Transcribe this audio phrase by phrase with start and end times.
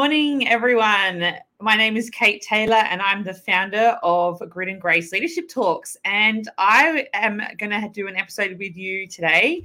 [0.00, 1.34] morning, everyone.
[1.60, 5.94] My name is Kate Taylor, and I'm the founder of Grit and Grace Leadership Talks.
[6.06, 9.62] And I am going to do an episode with you today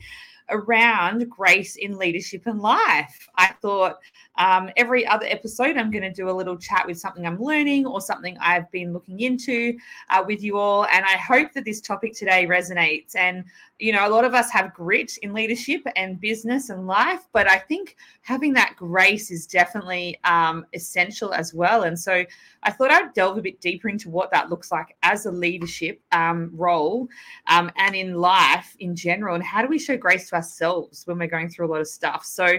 [0.49, 3.29] around grace in leadership and life.
[3.37, 3.99] I thought
[4.37, 7.85] um, every other episode, I'm going to do a little chat with something I'm learning
[7.85, 9.77] or something I've been looking into
[10.09, 10.85] uh, with you all.
[10.85, 13.15] And I hope that this topic today resonates.
[13.15, 13.45] And,
[13.79, 17.49] you know, a lot of us have grit in leadership and business and life, but
[17.49, 21.83] I think having that grace is definitely um, essential as well.
[21.83, 22.25] And so
[22.63, 26.01] I thought I'd delve a bit deeper into what that looks like as a leadership
[26.11, 27.07] um, role
[27.47, 29.35] um, and in life in general.
[29.35, 31.87] And how do we show grace to ourselves when we're going through a lot of
[31.87, 32.25] stuff?
[32.25, 32.57] So,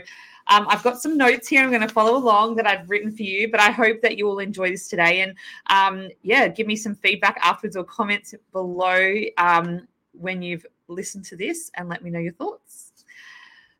[0.48, 3.22] um, I've got some notes here I'm going to follow along that I've written for
[3.22, 5.22] you, but I hope that you will enjoy this today.
[5.22, 5.34] And
[5.68, 11.36] um, yeah, give me some feedback afterwards or comments below um, when you've listened to
[11.36, 12.92] this and let me know your thoughts.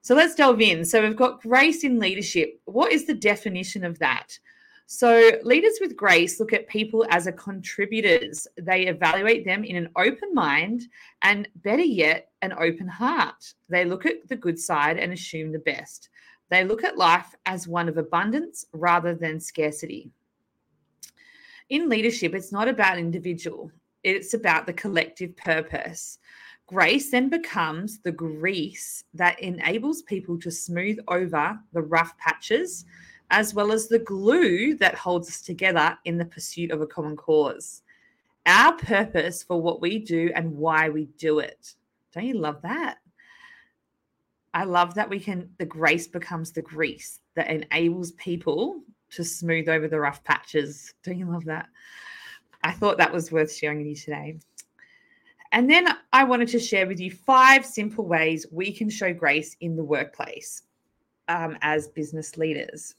[0.03, 0.85] So let's delve in.
[0.85, 2.61] So we've got grace in leadership.
[2.65, 4.39] What is the definition of that?
[4.89, 8.47] So, leaders with grace look at people as a contributors.
[8.57, 10.83] They evaluate them in an open mind
[11.23, 13.53] and, better yet, an open heart.
[13.69, 16.09] They look at the good side and assume the best.
[16.49, 20.11] They look at life as one of abundance rather than scarcity.
[21.69, 23.73] In leadership, it's not about individual,
[24.05, 26.19] it's about the collective purpose.
[26.67, 32.85] Grace then becomes the grease that enables people to smooth over the rough patches,
[33.31, 37.17] as well as the glue that holds us together in the pursuit of a common
[37.17, 37.83] cause.
[38.47, 41.75] Our purpose for what we do and why we do it.
[42.13, 42.99] Don't you love that?
[44.57, 48.81] I love that we can, the grace becomes the grease that enables people
[49.11, 50.95] to smooth over the rough patches.
[51.03, 51.69] Don't you love that?
[52.65, 54.39] I thought that was worth sharing with you today.
[55.53, 59.55] And then I wanted to share with you five simple ways we can show grace
[59.61, 60.63] in the workplace
[61.29, 62.95] um, as business leaders.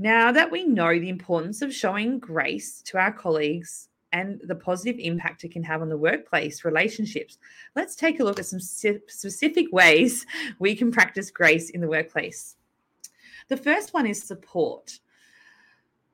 [0.00, 4.98] Now that we know the importance of showing grace to our colleagues and the positive
[4.98, 7.38] impact it can have on the workplace relationships.
[7.76, 10.26] Let's take a look at some specific ways
[10.58, 12.56] we can practice grace in the workplace.
[13.48, 14.98] The first one is support.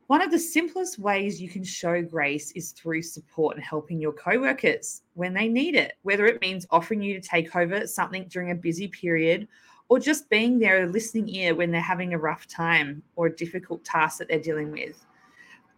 [0.06, 4.12] One of the simplest ways you can show grace is through support and helping your
[4.12, 8.50] coworkers when they need it, whether it means offering you to take over something during
[8.50, 9.49] a busy period
[9.88, 13.37] or just being there a listening ear when they're having a rough time or a
[13.37, 15.04] difficult task that they're dealing with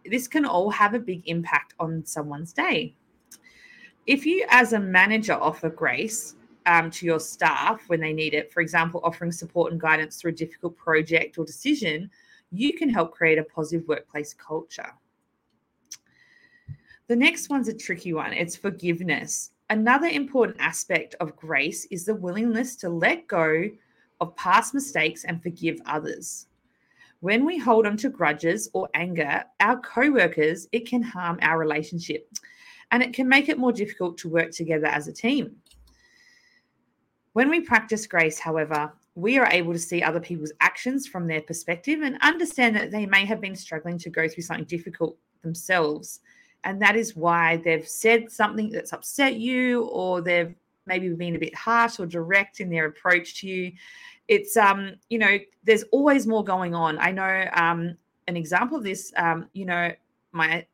[0.09, 2.95] this can all have a big impact on someone's day.
[4.05, 6.35] If you, as a manager, offer grace
[6.65, 10.31] um, to your staff when they need it, for example, offering support and guidance through
[10.31, 12.09] a difficult project or decision,
[12.51, 14.93] you can help create a positive workplace culture.
[17.07, 19.51] The next one's a tricky one it's forgiveness.
[19.69, 23.69] Another important aspect of grace is the willingness to let go
[24.19, 26.47] of past mistakes and forgive others.
[27.19, 31.57] When we hold on to grudges or anger, our co workers, it can harm our
[31.57, 32.29] relationship
[32.91, 35.55] and it can make it more difficult to work together as a team.
[37.33, 41.41] When we practice grace, however, we are able to see other people's actions from their
[41.41, 46.19] perspective and understand that they may have been struggling to go through something difficult themselves.
[46.63, 50.55] And that is why they've said something that's upset you, or they've
[50.87, 53.71] maybe been a bit harsh or direct in their approach to you
[54.27, 57.95] it's um you know there's always more going on i know um
[58.27, 59.91] an example of this um you know
[60.31, 60.65] my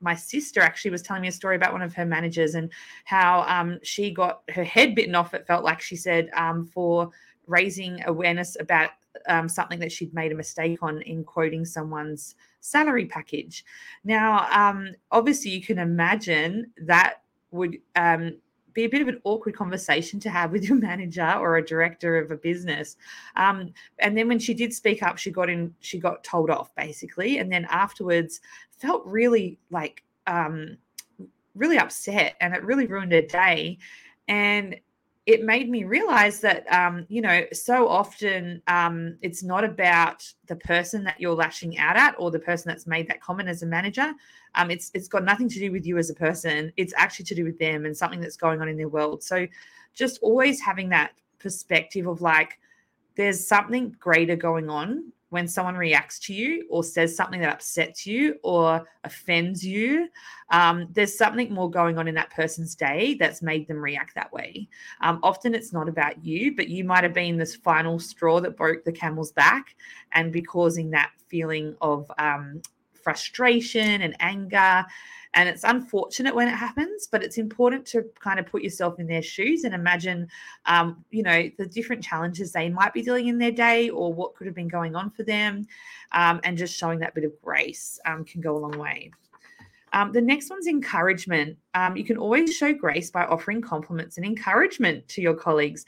[0.00, 2.70] my sister actually was telling me a story about one of her managers and
[3.04, 5.34] how um, she got her head bitten off.
[5.34, 7.10] It felt like she said um, for
[7.46, 8.90] raising awareness about
[9.26, 13.64] um, something that she'd made a mistake on in quoting someone's salary package.
[14.04, 18.36] Now, um, obviously, you can imagine that would um,
[18.74, 22.18] be a bit of an awkward conversation to have with your manager or a director
[22.18, 22.96] of a business.
[23.36, 26.74] Um, and then when she did speak up, she got in, she got told off
[26.74, 30.76] basically, and then afterwards felt really like um,
[31.54, 33.78] really upset, and it really ruined her day.
[34.28, 34.78] And
[35.28, 40.56] it made me realize that um, you know so often um, it's not about the
[40.56, 43.66] person that you're lashing out at or the person that's made that comment as a
[43.66, 44.10] manager.
[44.54, 46.72] Um, it's it's got nothing to do with you as a person.
[46.78, 49.22] It's actually to do with them and something that's going on in their world.
[49.22, 49.46] So
[49.94, 52.58] just always having that perspective of like
[53.14, 58.06] there's something greater going on when someone reacts to you or says something that upsets
[58.06, 60.08] you or offends you,
[60.50, 64.32] um, there's something more going on in that person's day that's made them react that
[64.32, 64.68] way.
[65.02, 68.56] Um, often it's not about you, but you might have been this final straw that
[68.56, 69.76] broke the camel's back
[70.12, 72.62] and be causing that feeling of um,
[72.94, 74.84] frustration and anger.
[75.34, 79.06] And it's unfortunate when it happens, but it's important to kind of put yourself in
[79.06, 80.28] their shoes and imagine,
[80.66, 84.34] um, you know, the different challenges they might be dealing in their day or what
[84.34, 85.66] could have been going on for them.
[86.12, 89.10] Um, and just showing that bit of grace um, can go a long way.
[89.92, 91.56] Um, the next one's encouragement.
[91.74, 95.84] Um, you can always show grace by offering compliments and encouragement to your colleagues.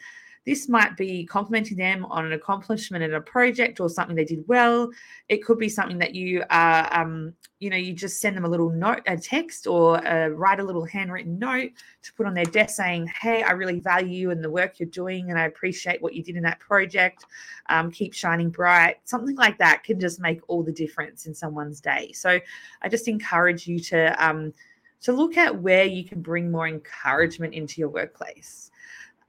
[0.46, 4.42] This might be complimenting them on an accomplishment in a project or something they did
[4.48, 4.90] well.
[5.28, 8.48] It could be something that you are, um, you know, you just send them a
[8.48, 11.72] little note, a text, or uh, write a little handwritten note
[12.02, 14.88] to put on their desk saying, "Hey, I really value you and the work you're
[14.88, 17.26] doing, and I appreciate what you did in that project.
[17.68, 21.82] Um, keep shining bright." Something like that can just make all the difference in someone's
[21.82, 22.12] day.
[22.12, 22.40] So,
[22.80, 24.54] I just encourage you to um,
[25.02, 28.69] to look at where you can bring more encouragement into your workplace.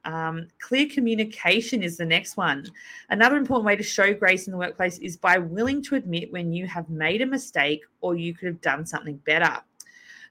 [0.03, 2.65] Um, clear communication is the next one.
[3.09, 6.51] Another important way to show grace in the workplace is by willing to admit when
[6.51, 9.61] you have made a mistake or you could have done something better.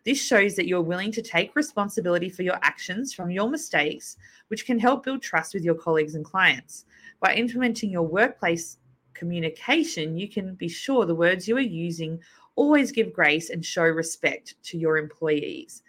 [0.05, 4.17] This shows that you're willing to take responsibility for your actions from your mistakes,
[4.49, 6.87] which can help build trust with your colleagues and clients.
[7.21, 8.79] By implementing your workplace
[9.13, 12.19] communication, you can be sure the words you are using
[12.57, 15.83] always give grace and show respect to your employees.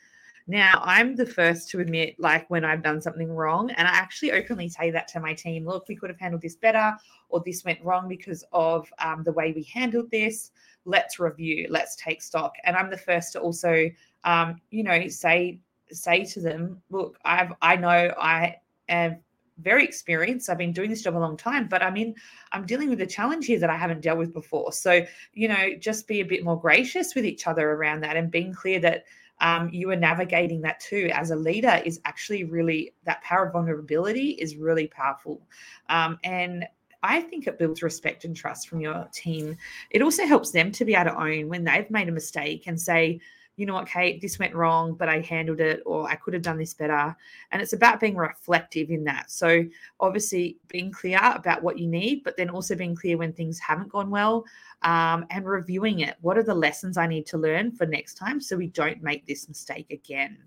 [0.52, 3.72] Now, I'm the first to admit, like, when I've done something wrong.
[3.72, 6.58] And I actually openly say that to my team look, we could have handled this
[6.58, 6.94] better,
[7.30, 10.52] or this went wrong because of um, the way we handled this.
[10.84, 12.56] Let's review, let's take stock.
[12.66, 13.90] And I'm the first to also,
[14.26, 18.58] um, you know, say, say to them, look, I've, I know I
[18.90, 19.20] am
[19.60, 20.50] very experienced.
[20.50, 22.14] I've been doing this job a long time, but I mean,
[22.52, 24.74] I'm dealing with a challenge here that I haven't dealt with before.
[24.74, 28.30] So, you know, just be a bit more gracious with each other around that and
[28.30, 29.06] being clear that
[29.42, 33.54] um, you are navigating that too as a leader is actually really that power of
[33.54, 35.42] vulnerability is really powerful
[35.90, 36.66] um, and
[37.04, 39.58] I think it builds respect and trust from your team.
[39.90, 42.80] It also helps them to be able to own when they've made a mistake and
[42.80, 43.20] say,
[43.62, 46.42] you know what, Kate, this went wrong, but I handled it, or I could have
[46.42, 47.16] done this better.
[47.52, 49.30] And it's about being reflective in that.
[49.30, 49.64] So,
[50.00, 53.90] obviously, being clear about what you need, but then also being clear when things haven't
[53.90, 54.46] gone well
[54.82, 56.16] um, and reviewing it.
[56.22, 59.28] What are the lessons I need to learn for next time so we don't make
[59.28, 60.40] this mistake again?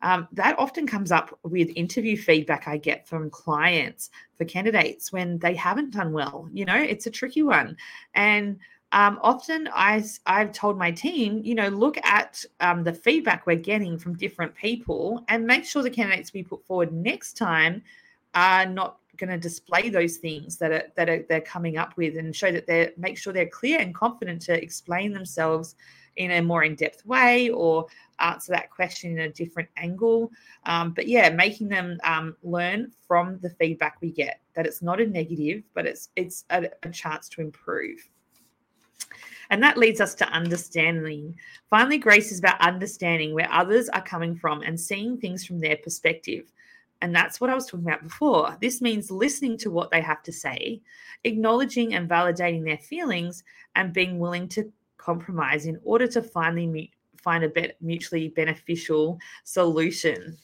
[0.00, 4.08] Um, that often comes up with interview feedback I get from clients
[4.38, 6.48] for candidates when they haven't done well.
[6.50, 7.76] You know, it's a tricky one.
[8.14, 8.58] And
[8.92, 13.56] um, often I, I've told my team, you know, look at um, the feedback we're
[13.56, 17.82] getting from different people and make sure the candidates we put forward next time
[18.34, 22.16] are not going to display those things that are that are they're coming up with
[22.16, 25.74] and show that they're make sure they're clear and confident to explain themselves
[26.16, 27.86] in a more in-depth way or
[28.20, 30.30] answer that question in a different angle.
[30.64, 35.00] Um, but yeah making them um, learn from the feedback we get that it's not
[35.00, 38.08] a negative but it's it's a, a chance to improve
[39.50, 41.36] and that leads us to understanding.
[41.70, 45.76] Finally, grace is about understanding where others are coming from and seeing things from their
[45.76, 46.52] perspective.
[47.00, 48.56] And that's what I was talking about before.
[48.60, 50.80] This means listening to what they have to say,
[51.24, 53.42] acknowledging and validating their feelings,
[53.74, 60.36] and being willing to compromise in order to finally find a mutually beneficial solution.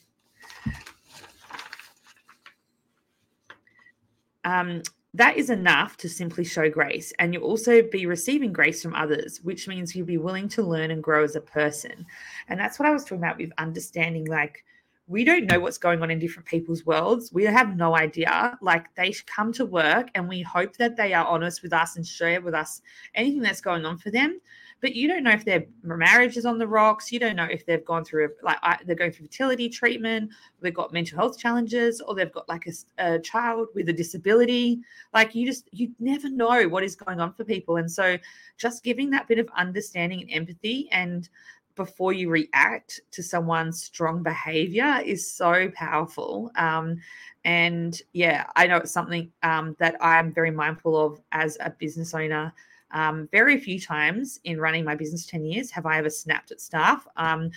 [4.43, 4.81] Um,
[5.13, 7.11] that is enough to simply show grace.
[7.19, 10.91] And you'll also be receiving grace from others, which means you'll be willing to learn
[10.91, 12.05] and grow as a person.
[12.47, 14.63] And that's what I was talking about with understanding like,
[15.07, 17.33] we don't know what's going on in different people's worlds.
[17.33, 18.55] We have no idea.
[18.61, 22.05] Like they come to work and we hope that they are honest with us and
[22.05, 22.81] share with us
[23.15, 24.39] anything that's going on for them
[24.81, 27.11] but you don't know if their marriage is on the rocks.
[27.11, 30.31] You don't know if they've gone through like they're going through fertility treatment,
[30.61, 34.79] they've got mental health challenges, or they've got like a, a child with a disability.
[35.13, 38.17] Like you just you never know what is going on for people, and so
[38.57, 41.29] just giving that bit of understanding and empathy and
[41.75, 46.51] before you react to someone's strong behavior is so powerful.
[46.57, 46.97] Um,
[47.45, 52.13] and yeah, I know it's something um, that I'm very mindful of as a business
[52.13, 52.53] owner
[52.91, 56.61] um, very few times in running my business 10 years have I ever snapped at
[56.61, 57.07] staff.
[57.17, 57.51] Um,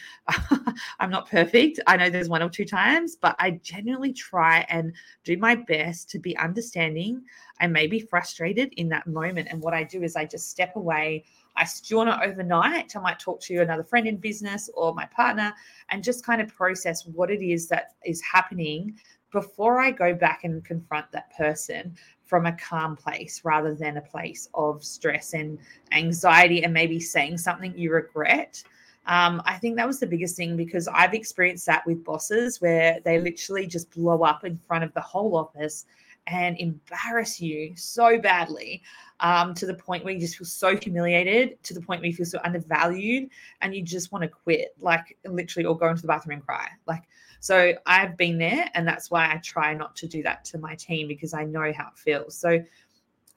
[1.01, 1.81] I'm not perfect.
[1.87, 4.93] I know there's one or two times, but I genuinely try and
[5.25, 7.23] do my best to be understanding.
[7.61, 9.49] I may be frustrated in that moment.
[9.51, 11.25] And what I do is I just step away.
[11.57, 12.97] I stew on it overnight.
[12.97, 15.55] I might talk to another friend in business or my partner
[15.91, 18.99] and just kind of process what it is that is happening
[19.33, 24.03] before I go back and confront that person from a calm place rather than a
[24.03, 25.59] place of stress and
[25.91, 28.63] anxiety and maybe saying something you regret.
[29.07, 33.01] Um, I think that was the biggest thing because I've experienced that with bosses where
[33.05, 35.87] they literally just blow up in front of the whole office
[36.29, 38.83] and embarrass you so badly
[39.23, 42.15] um, to the point where you just feel so humiliated, to the point where you
[42.15, 46.09] feel so undervalued, and you just want to quit, like literally, or go into the
[46.09, 46.69] bathroom and cry.
[46.87, 47.05] Like,
[47.41, 50.75] so I've been there, and that's why I try not to do that to my
[50.75, 52.37] team because I know how it feels.
[52.37, 52.63] So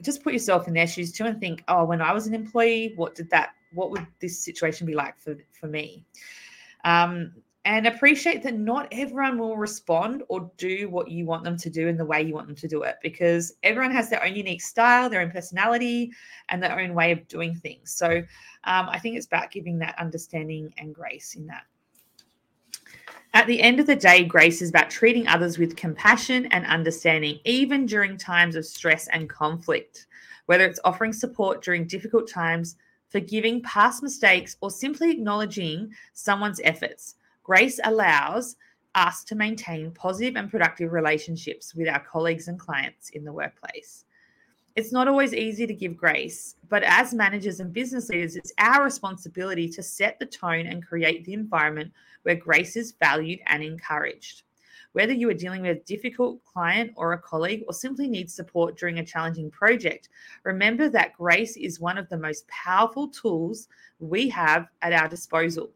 [0.02, 2.94] just put yourself in their shoes too and think, oh, when I was an employee,
[2.96, 6.04] what did that, what would this situation be like for, for me?
[6.84, 7.32] Um,
[7.66, 11.88] and appreciate that not everyone will respond or do what you want them to do
[11.88, 14.62] in the way you want them to do it because everyone has their own unique
[14.62, 16.12] style, their own personality,
[16.50, 17.92] and their own way of doing things.
[17.92, 18.18] So
[18.66, 21.64] um, I think it's about giving that understanding and grace in that.
[23.34, 27.40] At the end of the day, grace is about treating others with compassion and understanding,
[27.46, 30.06] even during times of stress and conflict.
[30.46, 32.76] Whether it's offering support during difficult times,
[33.10, 37.16] forgiving past mistakes, or simply acknowledging someone's efforts,
[37.46, 38.56] grace allows
[38.96, 44.06] us to maintain positive and productive relationships with our colleagues and clients in the workplace.
[44.76, 48.84] It's not always easy to give grace, but as managers and business leaders, it's our
[48.84, 54.42] responsibility to set the tone and create the environment where grace is valued and encouraged.
[54.94, 58.76] Whether you are dealing with a difficult client or a colleague, or simply need support
[58.76, 60.10] during a challenging project,
[60.44, 63.68] remember that grace is one of the most powerful tools
[64.00, 65.70] we have at our disposal.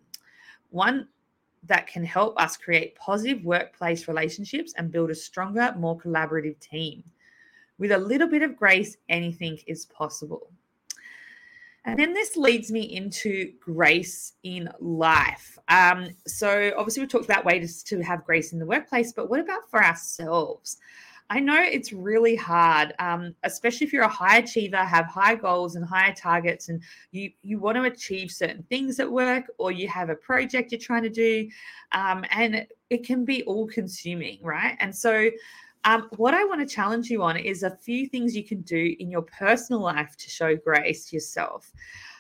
[0.72, 1.08] One
[1.64, 7.04] that can help us create positive workplace relationships and build a stronger, more collaborative team.
[7.78, 10.52] With a little bit of grace, anything is possible.
[11.86, 15.58] And then this leads me into grace in life.
[15.70, 19.40] Um, so, obviously, we talked about ways to have grace in the workplace, but what
[19.40, 20.78] about for ourselves?
[21.32, 25.76] I know it's really hard, um, especially if you're a high achiever, have high goals
[25.76, 26.82] and higher targets, and
[27.12, 30.80] you you want to achieve certain things at work, or you have a project you're
[30.82, 31.48] trying to do,
[31.92, 34.76] um, and it can be all consuming, right?
[34.80, 35.30] And so,
[35.86, 38.96] um, what I want to challenge you on is a few things you can do
[39.00, 41.72] in your personal life to show grace to yourself.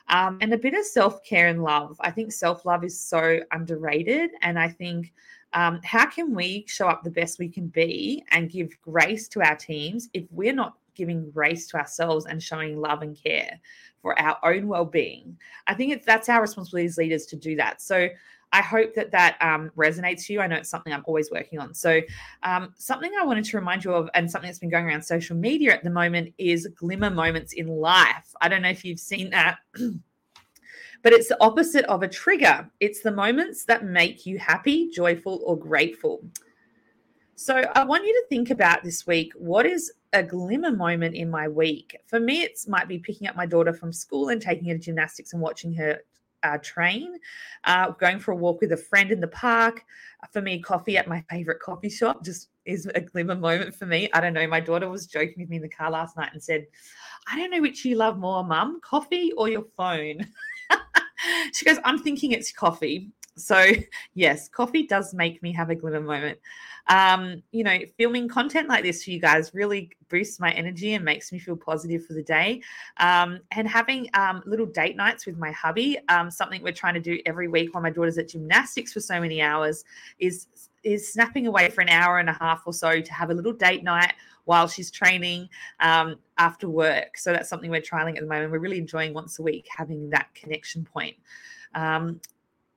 [0.10, 1.98] Um, and a bit of self care and love.
[2.00, 4.32] I think self love is so underrated.
[4.42, 5.13] And I think
[5.53, 9.41] um, how can we show up the best we can be and give grace to
[9.41, 13.60] our teams if we're not giving grace to ourselves and showing love and care
[14.01, 15.38] for our own well being?
[15.68, 17.82] I think it's, that's our responsibility as leaders to do that.
[17.82, 18.10] So
[18.51, 20.41] I hope that that um, resonates to you.
[20.41, 21.74] I know it's something I'm always working on.
[21.74, 22.01] So,
[22.44, 25.36] um, something I wanted to remind you of, and something that's been going around social
[25.36, 28.34] media at the moment, is glimmer moments in life.
[28.41, 29.58] I don't know if you've seen that.
[31.01, 32.70] but it's the opposite of a trigger.
[32.79, 36.24] It's the moments that make you happy, joyful, or grateful.
[37.36, 41.29] So I want you to think about this week what is a glimmer moment in
[41.29, 41.96] my week?
[42.08, 44.79] For me, it might be picking up my daughter from school and taking her to
[44.79, 46.00] gymnastics and watching her
[46.44, 47.15] uh, train,
[47.65, 49.84] uh, going for a walk with a friend in the park.
[50.32, 54.10] For me, coffee at my favorite coffee shop just is a glimmer moment for me.
[54.13, 54.48] I don't know.
[54.48, 56.68] My daughter was joking with me in the car last night and said,
[57.32, 60.27] I don't know which you love more, mum, coffee or your phone.
[61.53, 63.11] she goes, I'm thinking it's coffee.
[63.35, 63.71] So,
[64.13, 66.39] yes, coffee does make me have a glimmer moment.
[66.88, 71.05] Um, you know, filming content like this for you guys really boosts my energy and
[71.05, 72.61] makes me feel positive for the day.
[72.97, 76.99] Um, and having um, little date nights with my hubby, um, something we're trying to
[76.99, 79.85] do every week while my daughter's at gymnastics for so many hours,
[80.17, 80.47] is
[80.81, 83.51] is snapping away for an hour and a half or so to have a little
[83.51, 84.13] date night
[84.50, 85.48] while she's training
[85.79, 87.20] um, after work.
[87.20, 88.51] So that's something we're trialing at the moment.
[88.51, 91.15] We're really enjoying once a week having that connection point.
[91.75, 92.20] Um,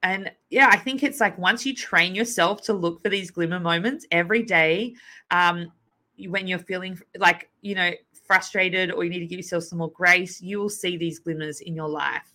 [0.02, 3.58] and yeah, I think it's like once you train yourself to look for these glimmer
[3.58, 4.94] moments every day,
[5.30, 5.72] um,
[6.28, 7.92] when you're feeling like, you know,
[8.26, 11.60] frustrated or you need to give yourself some more grace, you will see these glimmers
[11.60, 12.34] in your life.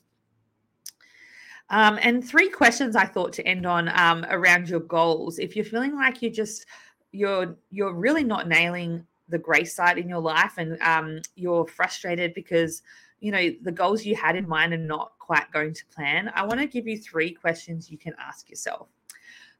[1.69, 5.37] Um, and three questions I thought to end on um, around your goals.
[5.37, 6.65] If you're feeling like you're just
[7.11, 12.33] you're you're really not nailing the grace side in your life, and um, you're frustrated
[12.33, 12.81] because
[13.19, 16.45] you know the goals you had in mind are not quite going to plan, I
[16.45, 18.87] want to give you three questions you can ask yourself.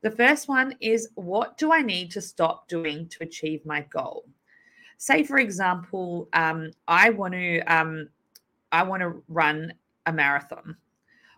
[0.02, 4.26] The first one is What do I need to stop doing to achieve my goal?
[4.98, 8.10] Say, for example, um, I want to um,
[8.72, 9.74] I want to run
[10.06, 10.78] a marathon.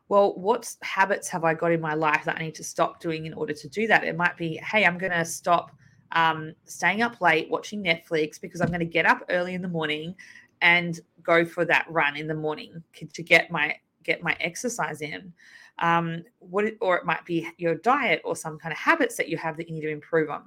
[0.08, 3.28] Well, what habits have I got in my life that I need to stop doing
[3.28, 4.04] in order to do that?
[4.04, 5.72] It might be, hey, I'm going to stop
[6.12, 9.68] um, staying up late watching Netflix because I'm going to get up early in the
[9.68, 10.16] morning
[10.62, 15.34] and go for that run in the morning to get my get my exercise in.
[15.80, 19.30] Um, what it, or it might be your diet or some kind of habits that
[19.30, 20.44] you have that you need to improve on.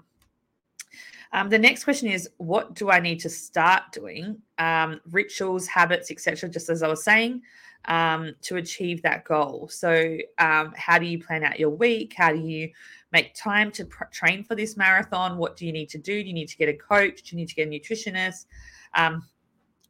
[1.32, 4.36] Um, the next question is, what do I need to start doing?
[4.58, 6.50] Um, rituals, habits, etc.
[6.50, 7.40] Just as I was saying,
[7.86, 9.68] um, to achieve that goal.
[9.72, 12.14] So, um, how do you plan out your week?
[12.16, 12.70] How do you
[13.12, 15.36] make time to pr- train for this marathon.
[15.38, 16.22] What do you need to do?
[16.22, 17.22] Do you need to get a coach?
[17.22, 18.46] Do you need to get a nutritionist?
[18.94, 19.26] Um,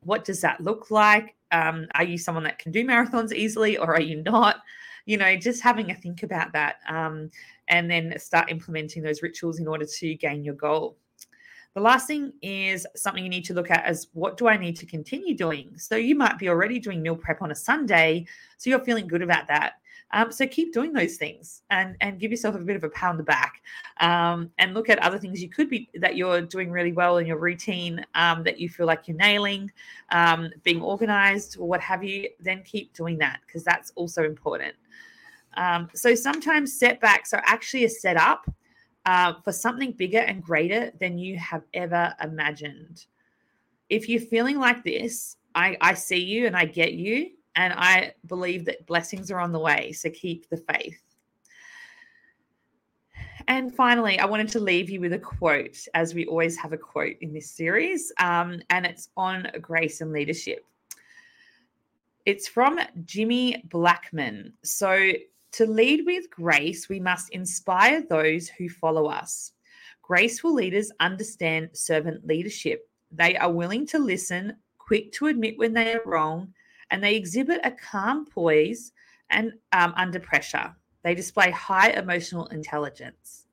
[0.01, 1.37] what does that look like?
[1.53, 4.57] Um, are you someone that can do marathons easily or are you not?
[5.07, 7.31] You know, just having a think about that um,
[7.69, 10.97] and then start implementing those rituals in order to gain your goal.
[11.75, 14.77] The last thing is something you need to look at as what do I need
[14.77, 15.73] to continue doing?
[15.79, 18.27] So you might be already doing meal prep on a Sunday,
[18.59, 19.75] so you're feeling good about that.
[20.15, 23.19] Um, so keep doing those things and and give yourself a bit of a pound
[23.19, 23.63] the back,
[24.01, 27.27] um, and look at other things you could be that you're doing really well in
[27.27, 29.71] your routine um, that you feel like you're nailing,
[30.11, 32.29] um, being organized or what have you.
[32.41, 34.75] Then keep doing that because that's also important.
[35.57, 38.51] Um, so sometimes setbacks are actually a setup
[39.07, 43.07] uh, for something bigger and greater than you have ever imagined.
[43.89, 47.31] If you're feeling like this, I, I see you and I get you.
[47.57, 49.93] And I believe that blessings are on the way.
[49.93, 51.01] So keep the faith.
[53.49, 56.79] And finally, I wanted to leave you with a quote, as we always have a
[56.79, 60.65] quote in this series, um, and it's on grace and leadership.
[62.25, 64.53] It's from Jimmy Blackman.
[64.63, 65.13] So,
[65.53, 69.53] to lead with grace, we must inspire those who follow us.
[70.01, 72.89] Graceful leaders understand servant leadership.
[73.11, 76.55] They are willing to listen, quick to admit when they are wrong,
[76.93, 78.93] and they exhibit a calm poise
[79.31, 80.77] and um, under pressure.
[81.03, 83.47] They display high emotional intelligence.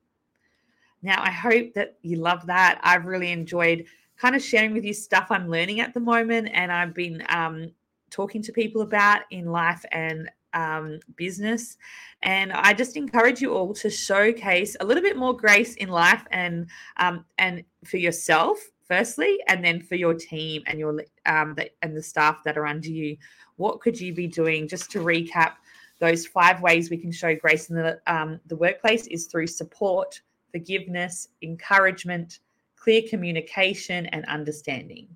[1.02, 2.80] Now, I hope that you love that.
[2.84, 3.86] I've really enjoyed
[4.18, 7.72] kind of sharing with you stuff I'm learning at the moment, and I've been um,
[8.12, 11.78] talking to people about in life and um, business.
[12.24, 16.26] And I just encourage you all to showcase a little bit more grace in life
[16.32, 16.68] and
[16.98, 21.96] um, and for yourself firstly, and then for your team and your um, the, and
[21.96, 23.16] the staff that are under you.
[23.56, 24.68] What could you be doing?
[24.68, 25.54] Just to recap,
[26.00, 30.20] those five ways we can show grace in the um, the workplace is through support,
[30.52, 32.40] forgiveness, encouragement,
[32.76, 35.08] clear communication, and understanding.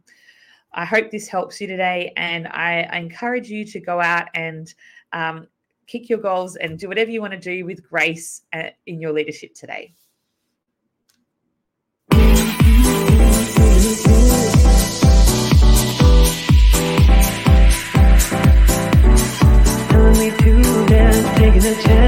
[0.76, 4.74] I hope this helps you today, and I, I encourage you to go out and
[5.12, 5.48] um,
[5.86, 9.14] kick your goals and do whatever you want to do with grace uh, in your
[9.14, 9.94] leadership today.
[21.64, 22.03] the chance.